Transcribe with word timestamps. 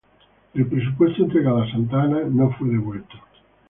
El 0.55 0.65
presupuesto 0.65 1.21
entregado 1.21 1.61
a 1.61 1.69
Santa 1.71 2.01
Anna 2.01 2.21
no 2.27 2.49
fue 2.57 2.69
devuelto. 2.69 3.13